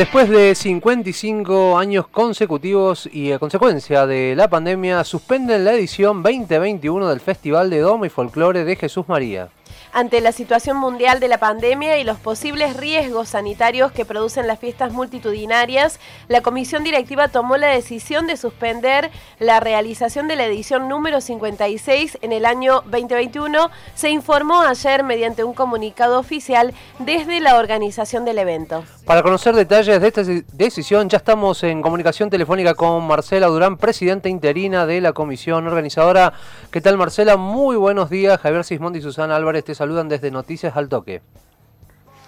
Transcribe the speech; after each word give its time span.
Después 0.00 0.30
de 0.30 0.54
55 0.54 1.78
años 1.78 2.08
consecutivos 2.08 3.06
y 3.12 3.32
a 3.32 3.38
consecuencia 3.38 4.06
de 4.06 4.34
la 4.34 4.48
pandemia, 4.48 5.04
suspenden 5.04 5.62
la 5.66 5.74
edición 5.74 6.22
2021 6.22 7.06
del 7.06 7.20
Festival 7.20 7.68
de 7.68 7.80
Doma 7.80 8.06
y 8.06 8.08
Folclore 8.08 8.64
de 8.64 8.76
Jesús 8.76 9.06
María. 9.10 9.50
Ante 9.92 10.20
la 10.20 10.30
situación 10.30 10.76
mundial 10.76 11.18
de 11.18 11.26
la 11.26 11.38
pandemia 11.38 11.98
y 11.98 12.04
los 12.04 12.16
posibles 12.16 12.76
riesgos 12.76 13.30
sanitarios 13.30 13.90
que 13.90 14.04
producen 14.04 14.46
las 14.46 14.60
fiestas 14.60 14.92
multitudinarias, 14.92 15.98
la 16.28 16.42
comisión 16.42 16.84
directiva 16.84 17.26
tomó 17.26 17.56
la 17.56 17.66
decisión 17.68 18.28
de 18.28 18.36
suspender 18.36 19.10
la 19.40 19.58
realización 19.58 20.28
de 20.28 20.36
la 20.36 20.46
edición 20.46 20.88
número 20.88 21.20
56 21.20 22.18
en 22.22 22.32
el 22.32 22.46
año 22.46 22.82
2021. 22.82 23.68
Se 23.94 24.10
informó 24.10 24.60
ayer 24.60 25.02
mediante 25.02 25.42
un 25.42 25.54
comunicado 25.54 26.20
oficial 26.20 26.72
desde 27.00 27.40
la 27.40 27.56
organización 27.56 28.24
del 28.24 28.38
evento. 28.38 28.84
Para 29.06 29.24
conocer 29.24 29.56
detalles 29.56 30.00
de 30.00 30.06
esta 30.06 30.22
decisión, 30.52 31.08
ya 31.08 31.16
estamos 31.16 31.64
en 31.64 31.82
comunicación 31.82 32.30
telefónica 32.30 32.74
con 32.74 33.04
Marcela 33.08 33.48
Durán, 33.48 33.76
presidenta 33.76 34.28
interina 34.28 34.86
de 34.86 35.00
la 35.00 35.12
comisión 35.12 35.66
organizadora. 35.66 36.32
¿Qué 36.70 36.80
tal, 36.80 36.96
Marcela? 36.96 37.36
Muy 37.36 37.74
buenos 37.74 38.08
días. 38.08 38.38
Javier 38.38 38.62
Sismondi 38.62 39.00
y 39.00 39.02
Susana 39.02 39.34
Álvarez 39.34 39.64
saludan 39.80 40.10
desde 40.10 40.30
Noticias 40.30 40.76
al 40.76 40.90
Toque. 40.90 41.22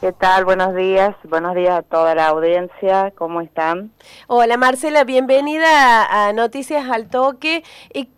¿Qué 0.00 0.10
tal? 0.12 0.46
Buenos 0.46 0.74
días. 0.74 1.14
Buenos 1.24 1.54
días 1.54 1.80
a 1.80 1.82
toda 1.82 2.14
la 2.14 2.28
audiencia. 2.28 3.12
¿Cómo 3.14 3.42
están? 3.42 3.90
Hola 4.26 4.56
Marcela, 4.56 5.04
bienvenida 5.04 6.06
a 6.06 6.32
Noticias 6.32 6.88
al 6.88 7.10
Toque. 7.10 7.62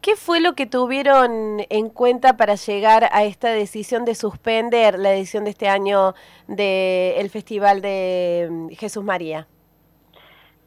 ¿Qué 0.00 0.14
fue 0.14 0.38
lo 0.38 0.52
que 0.52 0.66
tuvieron 0.66 1.62
en 1.68 1.88
cuenta 1.88 2.36
para 2.36 2.54
llegar 2.54 3.08
a 3.10 3.24
esta 3.24 3.48
decisión 3.48 4.04
de 4.04 4.14
suspender 4.14 5.00
la 5.00 5.12
edición 5.12 5.42
de 5.42 5.50
este 5.50 5.68
año 5.68 6.14
del 6.46 7.28
Festival 7.28 7.82
de 7.82 8.46
mm, 8.48 8.68
Jesús 8.76 9.02
María? 9.02 9.48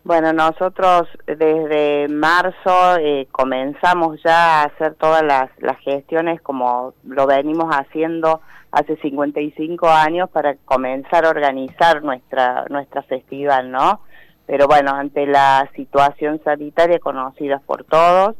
Bueno, 0.07 0.31
nosotros 0.31 1.09
desde 1.25 2.07
marzo 2.07 2.95
eh, 2.97 3.27
comenzamos 3.29 4.23
ya 4.23 4.61
a 4.61 4.63
hacer 4.63 4.95
todas 4.95 5.21
las, 5.21 5.49
gestiones 5.83 6.39
como 6.41 6.93
lo 7.03 7.27
venimos 7.27 7.75
haciendo 7.75 8.39
hace 8.77 8.95
55 8.97 9.87
años 9.87 10.29
para 10.29 10.55
comenzar 10.65 11.25
a 11.25 11.29
organizar 11.29 12.03
nuestra, 12.03 12.65
nuestra 12.69 13.01
festival, 13.03 13.71
¿no? 13.71 14.01
Pero 14.45 14.67
bueno, 14.67 14.91
ante 14.91 15.25
la 15.25 15.69
situación 15.75 16.39
sanitaria 16.43 16.99
conocida 16.99 17.59
por 17.65 17.83
todos, 17.83 18.35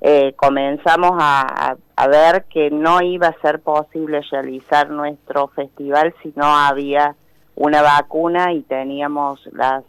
eh, 0.00 0.34
comenzamos 0.36 1.12
a, 1.18 1.76
a 1.96 2.08
ver 2.08 2.44
que 2.44 2.70
no 2.70 3.00
iba 3.00 3.28
a 3.28 3.40
ser 3.40 3.60
posible 3.60 4.20
realizar 4.30 4.90
nuestro 4.90 5.48
festival 5.48 6.14
si 6.22 6.32
no 6.36 6.44
había 6.44 7.14
una 7.54 7.80
vacuna 7.80 8.52
y 8.52 8.62
teníamos 8.62 9.40
las 9.52 9.84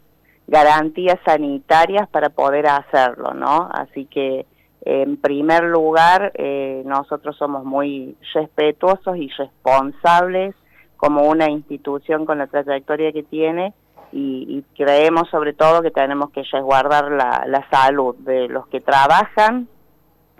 garantías 0.47 1.19
sanitarias 1.25 2.07
para 2.09 2.29
poder 2.29 2.67
hacerlo, 2.67 3.33
¿no? 3.33 3.67
Así 3.71 4.05
que, 4.05 4.45
en 4.81 5.17
primer 5.17 5.63
lugar, 5.63 6.31
eh, 6.35 6.83
nosotros 6.85 7.35
somos 7.37 7.65
muy 7.65 8.15
respetuosos 8.33 9.17
y 9.17 9.29
responsables 9.29 10.55
como 10.97 11.23
una 11.27 11.49
institución 11.49 12.25
con 12.25 12.37
la 12.37 12.47
trayectoria 12.47 13.11
que 13.11 13.23
tiene 13.23 13.73
y, 14.11 14.63
creemos 14.75 15.29
sobre 15.29 15.53
todo 15.53 15.81
que 15.81 15.91
tenemos 15.91 16.29
que 16.31 16.43
resguardar 16.43 17.11
la, 17.11 17.43
la 17.47 17.67
salud 17.69 18.15
de 18.19 18.47
los 18.47 18.67
que 18.67 18.79
trabajan 18.79 19.67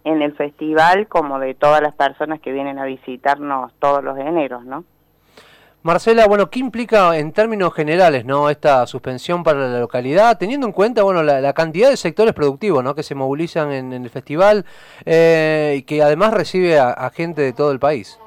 en 0.04 0.22
el 0.22 0.34
festival 0.36 1.08
como 1.08 1.40
de 1.40 1.54
todas 1.54 1.82
las 1.82 1.94
personas 1.96 2.40
que 2.40 2.54
vienen 2.54 2.80
a 2.80 2.86
visitarnos 2.86 3.74
todos 3.80 4.04
los 4.04 4.18
eneros, 4.18 4.64
¿no? 4.64 4.86
Marcela, 5.88 6.28
bueno, 6.28 6.50
¿qué 6.50 6.60
implica 6.60 7.18
en 7.18 7.32
términos 7.32 7.74
generales 7.74 8.26
no 8.26 8.50
esta 8.50 8.86
suspensión 8.88 9.42
para 9.42 9.70
la 9.70 9.80
localidad, 9.80 10.38
teniendo 10.38 10.68
en 10.68 10.74
cuenta 10.74 11.02
bueno 11.02 11.24
la, 11.24 11.54
cantidad 11.54 11.90
de 11.90 11.96
sectores 11.96 12.34
productivos 12.34 12.84
¿no? 12.84 12.94
que 12.94 13.04
se 13.04 13.16
movilizan 13.16 13.72
en, 13.72 13.94
el 13.94 14.10
festival 14.10 14.66
eh, 15.06 15.76
y 15.78 15.84
que 15.84 16.04
además 16.04 16.34
recibe 16.34 16.78
a, 16.78 17.10
gente 17.12 17.42
de 17.42 17.54
todo 17.54 17.72
el 17.72 17.80
país? 17.80 18.20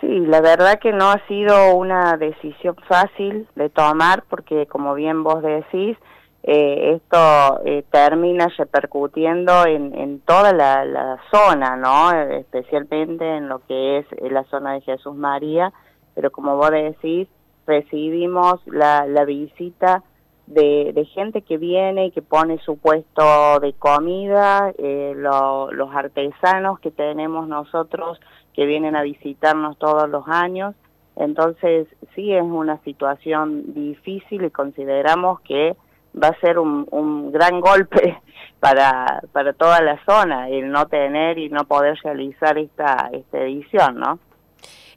Sí, 0.00 0.06
la 0.06 0.40
verdad 0.40 0.78
que 0.78 0.92
no 0.92 1.10
ha 1.10 1.20
sido 1.26 1.74
una 1.74 2.16
decisión 2.16 2.76
fácil 2.86 3.48
de 3.56 3.68
tomar 3.68 4.22
porque, 4.30 4.66
como 4.66 4.94
bien 4.94 5.24
vos 5.24 5.42
decís, 5.42 5.96
eh, 6.44 6.94
esto 6.94 7.60
eh, 7.64 7.82
termina 7.90 8.46
repercutiendo 8.56 9.66
en, 9.66 9.92
en 9.92 10.20
toda 10.20 10.52
la, 10.52 10.84
la, 10.84 11.18
zona, 11.32 11.74
¿no? 11.74 12.12
Especialmente 12.12 13.28
en 13.28 13.48
lo 13.48 13.58
que 13.66 13.98
es 13.98 14.06
la 14.30 14.44
zona 14.44 14.74
de 14.74 14.82
Jesús 14.82 15.16
María 15.16 15.72
pero 16.18 16.32
como 16.32 16.56
vos 16.56 16.72
decís, 16.72 17.28
recibimos 17.64 18.60
la, 18.66 19.06
la 19.06 19.24
visita 19.24 20.02
de, 20.48 21.08
gente 21.14 21.42
que 21.42 21.58
viene 21.58 22.06
y 22.06 22.10
que 22.10 22.22
pone 22.22 22.58
su 22.58 22.76
puesto 22.76 23.60
de 23.60 23.72
comida, 23.74 24.72
eh, 24.78 25.12
los 25.14 25.94
artesanos 25.94 26.80
que 26.80 26.90
tenemos 26.90 27.46
nosotros 27.46 28.18
que 28.52 28.66
vienen 28.66 28.96
a 28.96 29.02
visitarnos 29.02 29.78
todos 29.78 30.10
los 30.10 30.26
años. 30.26 30.74
Entonces 31.14 31.86
sí 32.16 32.32
es 32.32 32.42
una 32.42 32.78
situación 32.78 33.72
difícil 33.74 34.42
y 34.42 34.50
consideramos 34.50 35.38
que 35.42 35.76
va 36.20 36.30
a 36.30 36.40
ser 36.40 36.58
un, 36.58 36.84
un 36.90 37.30
gran 37.30 37.60
golpe 37.60 38.20
para, 38.58 39.22
para 39.30 39.52
toda 39.52 39.80
la 39.82 40.04
zona 40.04 40.48
el 40.48 40.68
no 40.68 40.86
tener 40.86 41.38
y 41.38 41.48
no 41.48 41.62
poder 41.62 41.96
realizar 42.02 42.58
esta, 42.58 43.08
esta 43.12 43.38
edición, 43.38 44.00
¿no? 44.00 44.18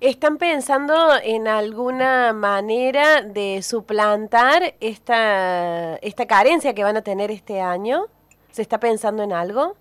¿Están 0.01 0.37
pensando 0.37 0.95
en 1.23 1.47
alguna 1.47 2.33
manera 2.33 3.21
de 3.21 3.61
suplantar 3.61 4.73
esta, 4.79 5.95
esta 5.97 6.25
carencia 6.25 6.73
que 6.73 6.83
van 6.83 6.97
a 6.97 7.03
tener 7.03 7.29
este 7.29 7.61
año? 7.61 8.05
¿Se 8.49 8.63
está 8.63 8.79
pensando 8.79 9.21
en 9.21 9.31
algo? 9.31 9.75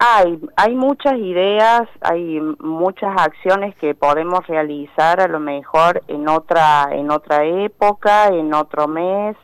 Hay, 0.00 0.40
hay 0.56 0.74
muchas 0.74 1.16
ideas, 1.18 1.82
hay 2.00 2.40
muchas 2.58 3.14
acciones 3.16 3.76
que 3.76 3.94
podemos 3.94 4.44
realizar 4.48 5.20
a 5.20 5.28
lo 5.28 5.38
mejor 5.38 6.02
en 6.08 6.28
otra, 6.28 6.88
en 6.90 7.12
otra 7.12 7.44
época, 7.44 8.26
en 8.26 8.52
otro 8.52 8.88
mes, 8.88 9.36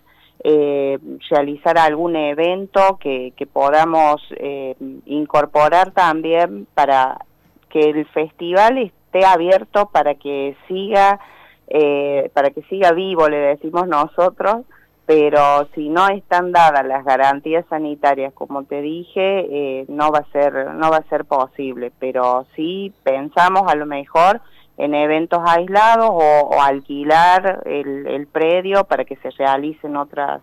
eh, 0.43 0.99
realizar 1.31 1.79
algún 1.79 2.17
evento 2.17 2.99
que, 3.01 3.35
que 3.37 3.47
podamos 3.47 4.21
eh, 4.31 4.75
incorporar 5.07 5.93
también 5.93 6.67
para 6.75 7.25
que 7.71 7.91
el 7.91 8.05
festival 8.07 8.91
esté 9.13 9.27
abierto 9.27 9.91
para 9.93 10.15
que 10.15 10.57
siga, 10.67 11.21
eh, 11.69 12.31
para 12.35 12.51
que 12.51 12.63
siga 12.63 12.93
vivo, 12.93 13.29
le 13.29 13.37
decimos 13.37 13.87
nosotros, 13.87 14.65
pero 15.05 15.69
si 15.75 15.89
no 15.91 16.09
están 16.09 16.53
dadas 16.53 16.87
las 16.87 17.05
garantías 17.05 17.67
sanitarias, 17.69 18.33
como 18.33 18.65
te 18.65 18.81
dije, 18.81 19.47
eh, 19.51 19.85
no 19.89 20.11
va 20.11 20.21
a 20.21 20.33
ser, 20.33 20.75
no 20.75 20.91
va 20.91 20.99
a 20.99 21.09
ser 21.09 21.25
posible. 21.25 21.93
Pero 21.99 22.47
sí 22.57 22.93
pensamos 23.03 23.65
a 23.67 23.75
lo 23.75 23.85
mejor 23.85 24.41
en 24.79 24.95
eventos 24.95 25.41
aislados 25.45 26.09
o, 26.11 26.63
alquilar 26.63 27.63
el, 27.67 28.07
el 28.07 28.27
predio 28.27 28.85
para 28.85 29.05
que 29.05 29.17
se 29.17 29.31
realicen 29.31 29.97
otras 29.97 30.41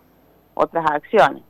otras 0.54 0.84
acciones. 0.90 1.42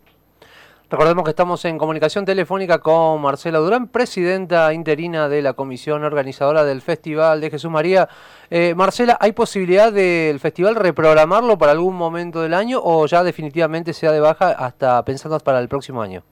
Recordemos 0.91 1.23
que 1.23 1.31
estamos 1.31 1.65
en 1.67 1.79
comunicación 1.79 2.25
telefónica 2.25 2.81
con 2.81 3.23
Marcela 3.23 3.61
Durán, 3.61 3.87
presidenta 3.87 4.73
interina 4.75 5.29
de 5.29 5.41
la 5.41 5.53
comisión 5.53 6.03
organizadora 6.03 6.65
del 6.65 6.83
Festival 6.83 7.41
de 7.41 7.49
Jesús 7.49 7.71
María. 7.71 8.09
Eh, 8.51 8.75
Marcela, 8.75 9.17
¿hay 9.21 9.31
posibilidad 9.31 9.93
del 9.93 10.41
festival 10.41 10.75
reprogramarlo 10.75 11.57
para 11.59 11.71
algún 11.71 11.95
momento 11.95 12.43
del 12.43 12.55
año 12.55 12.81
o 12.83 13.07
ya 13.07 13.23
definitivamente 13.23 13.93
sea 13.93 14.11
de 14.11 14.19
baja 14.19 14.51
hasta 14.51 15.05
pensando 15.05 15.39
para 15.39 15.61
el 15.61 15.69
próximo 15.69 16.03
año? 16.03 16.25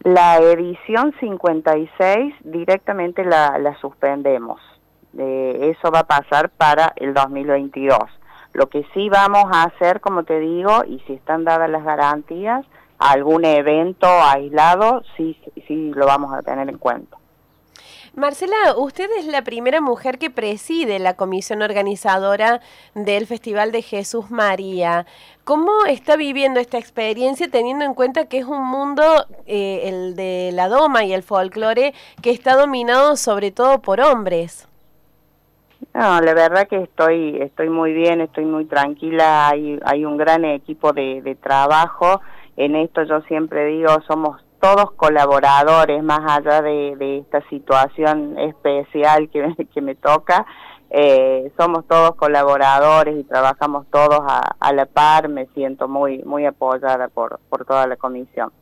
La 0.00 0.36
edición 0.36 1.14
56 1.18 2.34
directamente 2.44 3.24
la, 3.24 3.74
suspendemos. 3.80 4.60
Eh, 5.16 5.74
eso 5.74 5.90
va 5.90 6.00
a 6.00 6.06
pasar 6.06 6.50
para 6.50 6.92
el 6.96 7.14
2022. 7.14 7.98
Lo 8.52 8.66
que 8.66 8.84
sí 8.92 9.08
vamos 9.08 9.44
a 9.50 9.62
hacer, 9.62 10.02
como 10.02 10.24
te 10.24 10.38
digo, 10.40 10.84
y 10.86 10.98
si 11.06 11.14
están 11.14 11.44
dadas 11.44 11.70
las 11.70 11.84
garantías, 11.84 12.66
algún 13.10 13.44
evento 13.44 14.06
aislado, 14.06 15.02
sí, 15.16 15.36
sí 15.66 15.92
lo 15.94 16.06
vamos 16.06 16.32
a 16.34 16.42
tener 16.42 16.68
en 16.68 16.78
cuenta. 16.78 17.16
Marcela, 18.14 18.76
usted 18.76 19.08
es 19.18 19.24
la 19.24 19.42
primera 19.42 19.80
mujer 19.80 20.18
que 20.18 20.28
preside 20.28 20.98
la 20.98 21.14
comisión 21.14 21.62
organizadora 21.62 22.60
del 22.94 23.26
Festival 23.26 23.72
de 23.72 23.80
Jesús 23.80 24.30
María. 24.30 25.06
¿Cómo 25.44 25.86
está 25.86 26.16
viviendo 26.16 26.60
esta 26.60 26.76
experiencia 26.76 27.48
teniendo 27.50 27.86
en 27.86 27.94
cuenta 27.94 28.26
que 28.26 28.38
es 28.38 28.44
un 28.44 28.66
mundo, 28.66 29.02
eh, 29.46 29.84
el 29.84 30.14
de 30.14 30.50
la 30.52 30.68
doma 30.68 31.04
y 31.04 31.14
el 31.14 31.22
folclore, 31.22 31.94
que 32.20 32.30
está 32.30 32.54
dominado 32.54 33.16
sobre 33.16 33.50
todo 33.50 33.80
por 33.80 33.98
hombres? 34.02 34.68
No, 35.94 36.20
la 36.20 36.34
verdad 36.34 36.68
que 36.68 36.82
estoy, 36.82 37.38
estoy 37.40 37.70
muy 37.70 37.94
bien, 37.94 38.20
estoy 38.20 38.44
muy 38.44 38.66
tranquila, 38.66 39.48
hay, 39.48 39.80
hay 39.84 40.04
un 40.04 40.18
gran 40.18 40.44
equipo 40.44 40.92
de, 40.92 41.22
de 41.22 41.34
trabajo 41.34 42.20
en 42.56 42.76
esto 42.76 43.02
yo 43.04 43.20
siempre 43.22 43.66
digo, 43.66 43.90
somos 44.06 44.42
todos 44.60 44.92
colaboradores 44.92 46.02
más 46.02 46.20
allá 46.24 46.62
de, 46.62 47.18
esta 47.18 47.40
situación 47.48 48.38
especial 48.38 49.28
que, 49.30 49.54
que 49.74 49.80
me 49.80 49.94
toca. 49.94 50.46
eh, 50.90 51.50
somos 51.58 51.86
todos 51.88 52.14
colaboradores 52.16 53.18
y 53.18 53.24
trabajamos 53.24 53.86
todos 53.90 54.20
a, 54.26 54.56
a, 54.60 54.72
la 54.72 54.86
par, 54.86 55.28
me 55.28 55.46
siento 55.54 55.88
muy, 55.88 56.22
muy 56.24 56.44
apoyada 56.44 57.08
por, 57.08 57.40
por 57.48 57.64
toda 57.64 57.86
la 57.86 57.96
comisión. 57.96 58.52